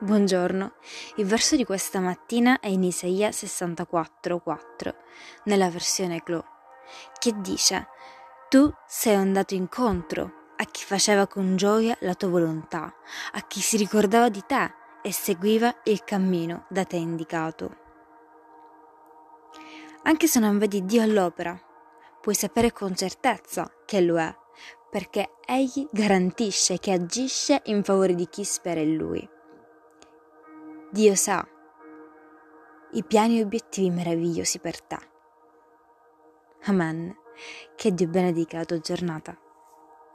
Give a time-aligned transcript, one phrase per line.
[0.00, 0.72] Buongiorno,
[1.16, 4.94] il verso di questa mattina è in Isaia 64,4,
[5.44, 6.44] nella versione Glo,
[7.16, 7.86] che dice:
[8.48, 12.92] Tu sei andato incontro a chi faceva con gioia la tua volontà,
[13.32, 17.76] a chi si ricordava di te e seguiva il cammino da te indicato.
[20.02, 21.56] Anche se non vedi Dio all'opera,
[22.20, 24.36] puoi sapere con certezza che lo è,
[24.90, 29.33] perché Egli garantisce che agisce in favore di chi spera in Lui.
[30.94, 31.44] Dio sa
[32.92, 34.98] i piani e obiettivi meravigliosi per te.
[36.66, 37.12] Amen.
[37.74, 39.36] Che Dio benedica la tua giornata.